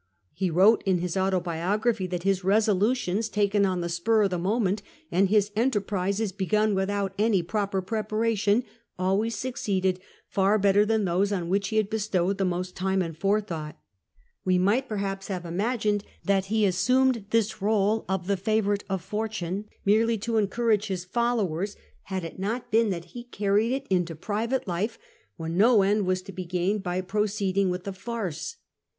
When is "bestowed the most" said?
11.91-12.75